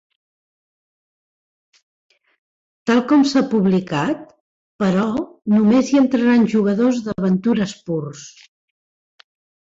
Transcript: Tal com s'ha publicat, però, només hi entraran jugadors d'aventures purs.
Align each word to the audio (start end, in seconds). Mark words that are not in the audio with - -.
Tal 2.89 3.03
com 3.11 3.25
s'ha 3.31 3.43
publicat, 3.51 4.23
però, 4.83 5.03
només 5.57 5.91
hi 5.91 5.99
entraran 6.01 6.47
jugadors 6.55 7.03
d'aventures 7.09 7.75
purs. 7.91 8.25